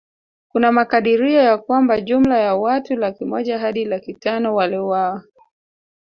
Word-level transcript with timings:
Kuna 0.47 0.71
makadirio 0.71 1.41
ya 1.41 1.57
kwamba 1.57 2.01
jumla 2.01 2.39
ya 2.39 2.55
watu 2.55 2.95
laki 2.95 3.25
moja 3.25 3.59
Hadi 3.59 3.85
laki 3.85 4.13
tano 4.13 4.55
waliuawa 4.55 5.23